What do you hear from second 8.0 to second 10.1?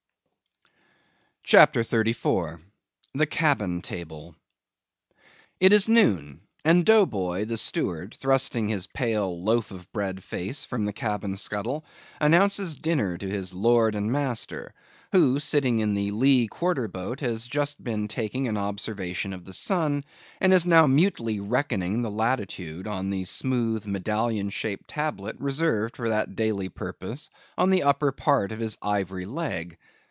thrusting his pale loaf of